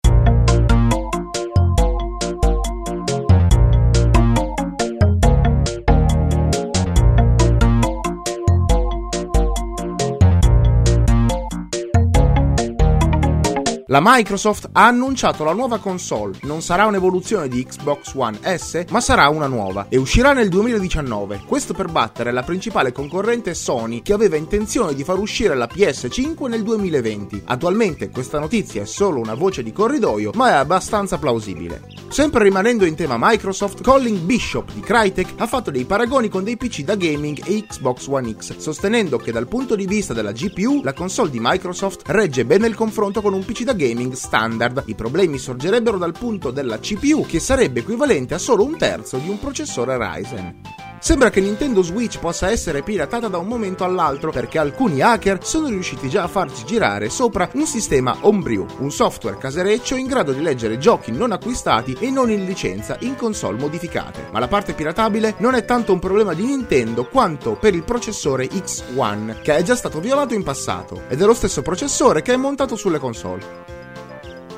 La 13.92 14.02
Microsoft 14.04 14.70
ha 14.74 14.86
annunciato 14.86 15.44
la 15.44 15.54
nuova 15.54 15.80
console. 15.80 16.38
Non 16.44 16.62
sarà 16.62 16.86
un'evoluzione 16.86 17.48
di 17.48 17.66
Xbox 17.66 18.14
One 18.14 18.38
S, 18.56 18.86
ma 18.92 19.02
sarà 19.02 19.30
una 19.30 19.48
nuova 19.48 19.88
e 19.90 19.98
uscirà 19.98 20.32
nel 20.32 20.48
2019. 20.48 21.42
Questo 21.48 21.74
per 21.74 21.88
battere 21.88 22.32
la 22.32 22.44
principale 22.44 22.92
concorrente 22.92 23.56
Sony 23.56 24.04
che 24.04 24.14
aveva 24.14 24.36
intenzione 24.36 24.94
di 24.94 25.04
far 25.04 25.18
uscire 25.18 25.56
la 25.56 25.68
PS5 25.68 26.48
nel 26.48 26.62
2020. 26.62 27.42
Attualmente 27.46 28.12
questa 28.12 28.38
notizia 28.38 28.84
è 28.84 28.86
solo 28.86 29.20
una 29.20 29.34
voce 29.34 29.64
di 29.64 29.72
corridoio, 29.72 30.34
ma 30.36 30.50
è 30.50 30.54
abbastanza 30.54 31.18
plausibile. 31.18 31.82
Sempre 32.10 32.44
rimanendo 32.44 32.86
in 32.86 32.94
tema 32.94 33.16
Microsoft, 33.18 33.82
Colin 33.82 34.24
Bishop 34.24 34.72
di 34.72 34.82
Crytek 34.82 35.34
ha 35.38 35.48
fatto 35.48 35.72
dei 35.72 35.86
paragoni 35.86 36.30
con 36.30 36.44
dei 36.44 36.58
PC 36.58 36.82
da 36.82 36.94
gaming 36.94 37.42
e 37.44 37.66
Xbox 37.66 38.06
One 38.06 38.36
X, 38.38 38.58
sostenendo 38.58 39.18
che 39.18 39.32
dal 39.32 39.48
punto 39.48 39.76
di 39.76 39.88
vista 39.88 40.14
della 40.14 40.32
GPU 40.32 40.82
la 40.84 40.94
console 40.94 41.32
di 41.32 41.40
Microsoft 41.42 42.04
regge 42.08 42.46
bene 42.46 42.68
il 42.68 42.76
confronto 42.76 43.22
con 43.24 43.34
un 43.34 43.44
PC 43.44 43.64
da 43.64 43.72
gaming 43.72 43.78
standard. 44.14 44.84
I 44.86 44.96
problemi 44.96 45.38
sorgerebbero 45.38 45.98
dal 45.98 46.12
punto 46.12 46.52
della 46.52 46.80
CPU, 46.80 47.26
che 47.26 47.40
sarebbe 47.40 47.80
equivalente 47.80 48.34
a 48.34 48.38
solo 48.38 48.64
un 48.64 48.78
terzo 48.78 49.18
di 49.18 49.30
un 49.30 49.40
processore 49.40 49.98
Ryzen. 49.98 50.79
Sembra 51.00 51.30
che 51.30 51.40
Nintendo 51.40 51.82
Switch 51.82 52.20
possa 52.20 52.50
essere 52.50 52.84
piratata 52.84 53.30
da 53.30 53.38
un 53.38 53.48
momento 53.48 53.86
all'altro 53.86 54.32
perché 54.32 54.58
alcuni 54.60 55.02
hacker 55.02 55.44
sono 55.46 55.68
riusciti 55.68 56.10
già 56.10 56.24
a 56.24 56.28
farci 56.28 56.66
girare 56.66 57.10
sopra 57.10 57.50
un 57.54 57.66
sistema 57.66 58.18
Homebrew, 58.22 58.66
un 58.80 58.92
software 58.92 59.38
casereccio 59.38 59.96
in 59.96 60.08
grado 60.08 60.34
di 60.34 60.42
leggere 60.42 60.78
giochi 60.78 61.12
non 61.12 61.32
acquistati 61.32 61.96
e 62.00 62.10
non 62.10 62.30
in 62.30 62.46
licenza 62.46 62.98
in 63.00 63.16
console 63.16 63.58
modificate. 63.58 64.28
Ma 64.32 64.40
la 64.40 64.50
parte 64.50 64.74
piratabile 64.74 65.36
non 65.38 65.56
è 65.56 65.64
tanto 65.64 65.94
un 65.94 66.00
problema 66.00 66.34
di 66.34 66.44
Nintendo 66.44 67.06
quanto 67.06 67.56
per 67.56 67.74
il 67.74 67.84
processore 67.84 68.48
X1, 68.48 69.42
che 69.42 69.56
è 69.56 69.64
già 69.64 69.76
stato 69.76 70.02
violato 70.02 70.34
in 70.34 70.44
passato, 70.44 71.04
ed 71.08 71.22
è 71.22 71.26
lo 71.26 71.34
stesso 71.34 71.62
processore 71.62 72.22
che 72.22 72.34
è 72.34 72.38
montato 72.38 72.76
sulle 72.76 73.00
console. 73.00 73.79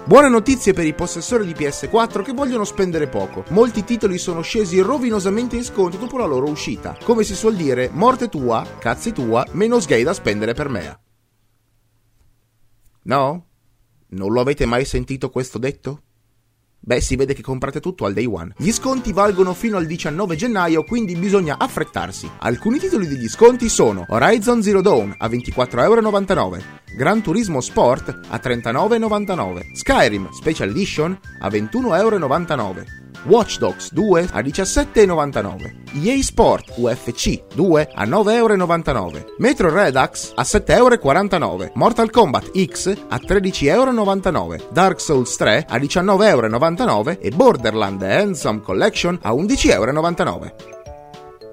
Buone 0.04 0.30
notizie 0.30 0.74
per 0.74 0.86
i 0.88 0.96
possessori 0.96 1.46
di 1.46 1.54
PS4 1.54 2.24
che 2.24 2.34
vogliono 2.34 2.64
spendere 2.64 3.08
poco. 3.08 3.46
Molti 3.50 3.84
titoli 3.84 4.18
sono 4.18 4.42
scesi 4.42 4.80
rovinosamente 4.80 5.56
in 5.56 5.64
sconto 5.64 5.98
dopo 5.98 6.18
la 6.18 6.26
loro 6.26 6.50
uscita. 6.50 6.98
Come 7.04 7.24
si 7.24 7.36
suol 7.36 7.56
dire, 7.56 7.90
morte 7.94 8.28
tua, 8.28 8.66
cazzi 8.80 9.14
tua, 9.14 9.46
meno 9.52 9.80
sgay 9.80 10.02
da 10.02 10.14
spendere 10.14 10.54
per 10.54 10.70
me. 10.70 11.00
No? 13.04 13.46
Non 14.08 14.32
lo 14.32 14.42
avete 14.42 14.66
mai 14.66 14.86
sentito 14.86 15.30
questo 15.30 15.60
detto? 15.60 16.02
Beh, 16.84 17.00
si 17.00 17.16
vede 17.16 17.36
che 17.36 17.44
comprate 17.44 17.80
tutto 17.80 18.06
al 18.06 18.14
day 18.14 18.26
one. 18.26 18.56
Gli 18.58 18.72
sconti 18.72 19.14
valgono 19.14 19.54
fino 19.54 19.78
al 19.78 19.86
19 19.86 20.36
gennaio, 20.36 20.84
quindi 20.84 21.16
bisogna 21.16 21.58
affrettarsi. 21.60 22.28
Alcuni 22.40 22.80
titoli 22.80 23.08
degli 23.08 23.28
sconti 23.28 23.70
sono 23.70 24.04
Horizon 24.10 24.64
Zero 24.64 24.82
Dawn 24.82 25.14
a 25.16 25.28
24,99€, 25.28 26.62
Gran 26.98 27.22
Turismo 27.22 27.62
Sport 27.62 28.22
a 28.30 28.40
39,99€, 28.44 29.76
Skyrim 29.76 30.32
Special 30.32 30.70
Edition 30.70 31.20
a 31.40 31.48
21,99€. 31.50 33.11
Watch 33.26 33.60
Dogs 33.60 33.90
2 33.92 34.18
a 34.18 34.24
17,99, 34.24 35.96
EA 35.96 36.24
Sport 36.24 36.66
UFC 36.78 37.44
2 37.56 37.78
a 37.78 38.06
9,99€, 38.06 39.40
Metro 39.40 39.70
Redux 39.70 40.34
a 40.38 40.44
7,49€, 40.44 41.72
Mortal 41.76 42.10
Kombat 42.10 42.50
X 42.56 42.88
a 42.88 42.96
13,99€, 43.20 44.74
Dark 44.74 45.00
Souls 45.00 45.38
3 45.38 45.66
a 45.70 45.80
19,99€ 45.80 47.20
e 47.22 47.30
Borderland 47.30 48.02
Handsome 48.02 48.62
Collection 48.62 49.20
a 49.24 49.32
11,99€. 49.32 50.81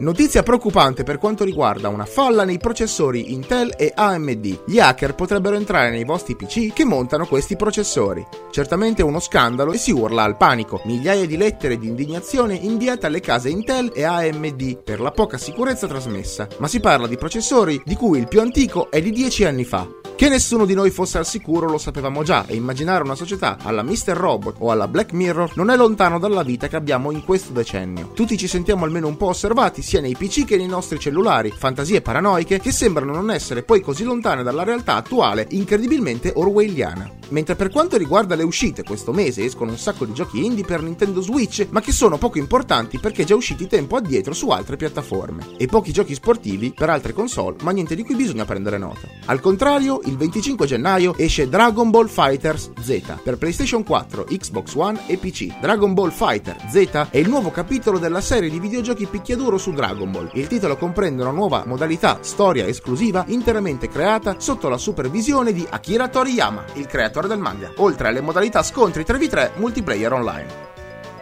Notizia 0.01 0.45
preoccupante 0.45 1.03
per 1.03 1.19
quanto 1.19 1.43
riguarda 1.43 1.89
una 1.89 2.05
falla 2.05 2.45
nei 2.45 2.59
processori 2.59 3.33
Intel 3.33 3.75
e 3.77 3.93
AMD. 3.93 4.61
Gli 4.65 4.79
hacker 4.79 5.17
potrebbero 5.17 5.57
entrare 5.57 5.91
nei 5.91 6.05
vostri 6.05 6.37
PC 6.37 6.73
che 6.73 6.85
montano 6.85 7.27
questi 7.27 7.57
processori. 7.57 8.25
Certamente 8.53 9.03
uno 9.03 9.19
scandalo 9.19 9.73
e 9.73 9.77
si 9.77 9.91
urla 9.91 10.23
al 10.23 10.37
panico. 10.37 10.81
Migliaia 10.85 11.27
di 11.27 11.37
lettere 11.37 11.79
di 11.79 11.89
indignazione 11.89 12.55
inviate 12.55 13.07
alle 13.07 13.19
case 13.19 13.49
Intel 13.49 13.91
e 13.93 14.05
AMD 14.05 14.83
per 14.85 15.01
la 15.01 15.11
poca 15.11 15.37
sicurezza 15.37 15.89
trasmessa. 15.89 16.47
Ma 16.59 16.69
si 16.69 16.79
parla 16.79 17.09
di 17.09 17.17
processori 17.17 17.83
di 17.85 17.97
cui 17.97 18.21
il 18.21 18.29
più 18.29 18.41
antico 18.41 18.93
è 18.93 19.03
di 19.03 19.11
10 19.11 19.45
anni 19.47 19.65
fa. 19.65 19.98
Che 20.19 20.29
nessuno 20.29 20.65
di 20.65 20.75
noi 20.75 20.91
fosse 20.91 21.19
al 21.19 21.27
sicuro 21.27 21.71
lo 21.71 21.79
sapevamo 21.79 22.25
già 22.25 22.45
e 22.45 22.57
immaginare 22.57 23.05
una 23.05 23.15
società 23.15 23.57
alla 23.63 23.85
Mr. 23.85 24.15
Robot 24.15 24.57
o 24.59 24.73
alla 24.73 24.89
Black 24.89 25.13
Mirror 25.13 25.53
non 25.55 25.71
è 25.71 25.77
lontano 25.77 26.19
dalla 26.19 26.43
vita 26.43 26.67
che 26.67 26.75
abbiamo 26.75 27.13
in 27.13 27.23
questo 27.23 27.53
decennio. 27.53 28.11
Tutti 28.15 28.37
ci 28.37 28.49
sentiamo 28.49 28.85
almeno 28.85 29.07
un 29.07 29.17
po' 29.17 29.27
osservati 29.27 29.81
sia 29.81 30.01
nei 30.01 30.17
PC 30.17 30.45
che 30.45 30.57
nei 30.57 30.67
nostri 30.67 30.99
cellulari, 30.99 31.53
fantasie 31.57 32.03
paranoiche 32.03 32.59
che 32.59 32.73
sembrano 32.73 33.13
non 33.13 33.31
essere 33.31 33.63
poi 33.63 33.81
così 33.81 34.03
lontane 34.03 34.43
dalla 34.43 34.65
realtà 34.65 34.97
attuale, 34.97 35.47
incredibilmente 35.51 36.33
orwelliana. 36.35 37.18
Mentre 37.31 37.57
per 37.57 37.69
quanto 37.69 37.99
riguarda 37.99 38.35
le 38.35 38.43
uscite, 38.43 38.83
questo 38.83 39.13
mese 39.13 39.45
escono 39.45 39.73
un 39.73 39.79
sacco 39.79 40.07
di 40.07 40.15
giochi 40.15 40.45
indie 40.45 40.65
per 40.65 40.83
Nintendo 40.83 41.21
Switch, 41.21 41.67
ma 41.71 41.81
che 41.81 41.93
sono 41.93 42.17
poco 42.17 42.39
importanti 42.39 42.99
perché 42.99 43.25
già 43.25 43.35
usciti 43.35 43.67
tempo 43.67 43.97
addietro 43.97 44.33
su 44.33 44.49
altre 44.49 44.77
piattaforme, 44.77 45.47
e 45.59 45.67
pochi 45.67 45.93
giochi 45.93 46.15
sportivi 46.15 46.73
per 46.73 46.89
altre 46.89 47.13
console, 47.13 47.57
ma 47.63 47.71
niente 47.71 47.95
di 47.95 48.03
cui 48.03 48.15
bisogna 48.15 48.47
prendere 48.47 48.79
nota. 48.79 49.07
Al 49.27 49.41
contrario, 49.41 50.01
il 50.07 50.17
25 50.17 50.67
gennaio 50.67 51.15
esce 51.19 51.49
Dragon 51.51 51.91
Ball 51.91 52.09
Fighters 52.09 52.71
Z 52.81 53.19
per 53.23 53.37
PlayStation 53.37 53.85
4, 53.85 54.25
Xbox 54.25 54.75
One 54.75 55.01
e 55.07 55.19
PC. 55.19 55.59
Dragon 55.61 55.93
Ball 55.93 56.11
Fighter 56.11 56.57
Z 56.71 57.09
è 57.11 57.19
il 57.19 57.29
nuovo 57.29 57.51
capitolo 57.51 57.99
della 57.99 58.23
serie 58.23 58.49
di 58.49 58.59
videogiochi 58.59 59.07
picchiaduro 59.07 59.59
su 59.59 59.73
Dragon 59.73 60.11
Ball. 60.11 60.31
Il 60.33 60.47
titolo 60.47 60.79
comprende 60.79 61.23
una 61.23 61.31
nuova 61.31 61.65
modalità 61.67 62.21
storia 62.23 62.67
esclusiva 62.67 63.25
interamente 63.29 63.89
creata 63.89 64.37
sotto 64.39 64.69
la 64.71 64.79
supervisione 64.79 65.53
di 65.53 65.67
Akira 65.69 66.09
Toriyama, 66.09 66.65
il 66.75 66.87
creatore 66.87 67.18
del 67.27 67.39
manga, 67.39 67.73
oltre 67.77 68.09
alle 68.09 68.21
modalità 68.21 68.63
scontri 68.63 69.03
3v3 69.03 69.53
multiplayer 69.57 70.13
online 70.13 70.69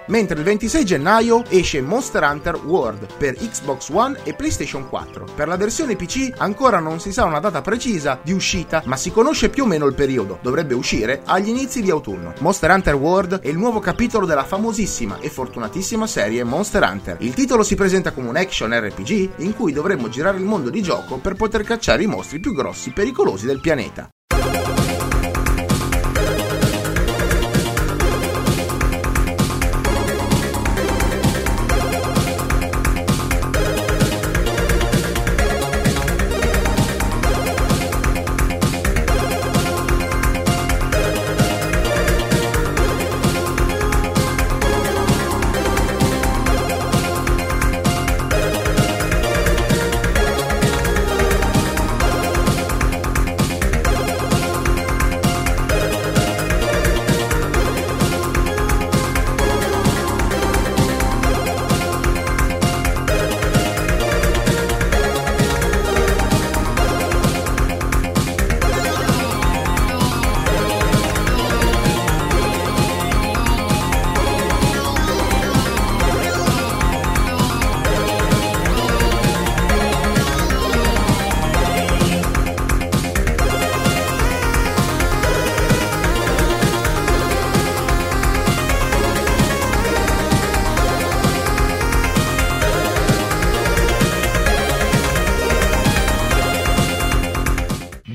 mentre 0.06 0.38
il 0.38 0.44
26 0.44 0.84
gennaio 0.84 1.44
esce 1.48 1.80
Monster 1.80 2.22
Hunter 2.22 2.56
World 2.56 3.06
per 3.16 3.34
Xbox 3.34 3.88
One 3.90 4.18
e 4.24 4.34
PlayStation 4.34 4.88
4. 4.88 5.26
Per 5.34 5.48
la 5.48 5.56
versione 5.56 5.96
PC 5.96 6.32
ancora 6.36 6.78
non 6.78 7.00
si 7.00 7.12
sa 7.12 7.24
una 7.24 7.40
data 7.40 7.62
precisa 7.62 8.18
di 8.22 8.32
uscita, 8.32 8.82
ma 8.86 8.96
si 8.96 9.10
conosce 9.10 9.48
più 9.48 9.64
o 9.64 9.66
meno 9.66 9.86
il 9.86 9.94
periodo. 9.94 10.38
Dovrebbe 10.42 10.74
uscire 10.74 11.22
agli 11.24 11.48
inizi 11.48 11.82
di 11.82 11.90
autunno. 11.90 12.34
Monster 12.40 12.70
Hunter 12.70 12.94
World 12.94 13.40
è 13.40 13.48
il 13.48 13.58
nuovo 13.58 13.80
capitolo 13.80 14.26
della 14.26 14.44
famosissima 14.44 15.18
e 15.20 15.28
fortunatissima 15.28 16.06
serie 16.06 16.44
Monster 16.44 16.82
Hunter. 16.82 17.16
Il 17.20 17.34
titolo 17.34 17.62
si 17.62 17.74
presenta 17.74 18.12
come 18.12 18.28
un 18.28 18.36
action 18.36 18.72
RPG 18.72 19.30
in 19.38 19.54
cui 19.54 19.72
dovremmo 19.72 20.08
girare 20.08 20.38
il 20.38 20.44
mondo 20.44 20.70
di 20.70 20.82
gioco 20.82 21.18
per 21.18 21.34
poter 21.34 21.62
cacciare 21.62 22.02
i 22.02 22.06
mostri 22.06 22.38
più 22.38 22.54
grossi 22.54 22.90
e 22.90 22.92
pericolosi 22.92 23.46
del 23.46 23.60
pianeta. 23.60 24.08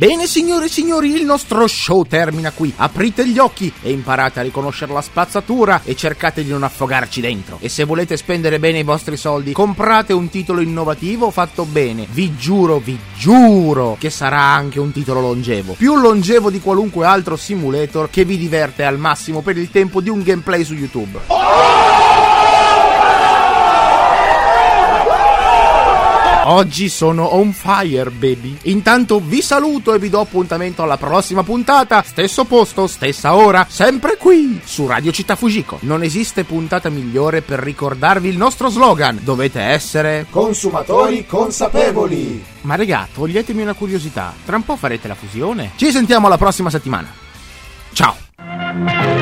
Bene 0.02 0.26
signore 0.26 0.66
e 0.66 0.68
signori, 0.68 1.14
il 1.14 1.26
nostro 1.26 1.68
show 1.68 2.02
termina 2.08 2.50
qui. 2.50 2.74
Aprite 2.76 3.28
gli 3.28 3.38
occhi 3.38 3.72
e 3.84 3.92
imparate 3.92 4.40
a 4.40 4.42
riconoscere 4.42 4.92
la 4.92 5.02
spazzatura 5.04 5.82
e 5.84 5.96
cercate 5.96 6.44
di 6.44 6.50
non 6.50 6.64
affogarci 6.64 7.22
dentro. 7.22 7.60
E 7.62 7.70
se 7.70 7.84
volete 7.84 8.18
spendere 8.18 8.58
bene 8.58 8.80
i 8.80 8.84
vostri 8.84 9.16
soldi, 9.16 9.52
comprate 9.52 10.12
un 10.12 10.28
titolo 10.32 10.62
innovativo 10.62 11.30
fatto 11.30 11.66
bene. 11.66 12.08
Vi 12.10 12.36
giuro, 12.36 12.80
vi 12.80 12.98
giuro 13.16 13.96
che 14.00 14.10
sarà 14.10 14.42
anche 14.42 14.80
un 14.80 14.92
titolo 14.92 15.22
longevo. 15.22 15.74
Più 15.74 15.96
longevo 15.96 16.50
di 16.50 16.62
qualunque 16.62 17.06
altro 17.06 17.36
simulator 17.36 18.10
che 18.10 18.26
vi 18.26 18.40
diverte 18.40 18.84
al 18.84 18.98
massimo 18.98 19.42
per 19.42 19.56
il 19.56 19.70
tempo 19.70 20.02
di 20.02 20.10
un 20.10 20.24
gameplay 20.24 20.64
su 20.64 20.74
YouTube. 20.74 21.20
Oggi 26.44 26.90
sono 26.90 27.36
on 27.36 27.54
fire, 27.54 28.10
baby. 28.10 28.58
Intanto 28.64 29.20
vi 29.20 29.44
saluto 29.44 29.94
e 29.94 30.00
vi 30.00 30.10
do 30.10 30.22
appuntamento 30.22 30.82
alla 30.82 30.98
prossima 30.98 31.44
puntata. 31.44 32.02
Stesso 32.02 32.46
posto, 32.46 32.88
stessa 32.88 33.36
ora, 33.36 33.68
sempre 33.70 34.18
qui, 34.18 34.60
su 34.64 34.88
Radio 34.88 35.12
Città 35.12 35.36
Fujiko. 35.36 35.78
Non 35.82 36.02
esiste 36.02 36.44
puntata 36.44 36.90
migliore 36.90 37.44
per 37.44 37.60
ricordarvi 37.60 38.28
il 38.28 38.38
nostro 38.38 38.70
slogan. 38.70 39.20
Dovete 39.22 39.62
essere... 39.62 40.26
Consumatori 40.32 41.28
consapevoli. 41.28 42.44
Ma 42.62 42.74
regà, 42.74 43.08
toglietemi 43.14 43.62
una 43.62 43.76
curiosità. 43.76 44.34
Tra 44.44 44.56
un 44.56 44.64
po' 44.64 44.76
farete 44.76 45.08
la 45.08 45.16
fusione? 45.16 45.74
Ci 45.76 45.92
sentiamo 45.92 46.28
la 46.28 46.38
prossima 46.38 46.72
settimana. 46.72 47.14
Ciao! 47.94 49.21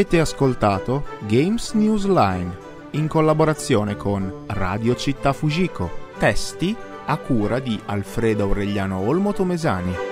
Avete 0.00 0.18
ascoltato 0.18 1.04
Games 1.26 1.72
News 1.72 2.06
Line 2.06 2.56
in 2.92 3.06
collaborazione 3.06 3.96
con 3.96 4.44
Radio 4.46 4.96
Città 4.96 5.34
Fujiko. 5.34 5.90
Testi 6.16 6.74
a 7.04 7.18
cura 7.18 7.58
di 7.58 7.78
Alfredo 7.84 8.44
Aureliano 8.44 8.96
Olmo 9.00 9.34
Tomesani. 9.34 10.09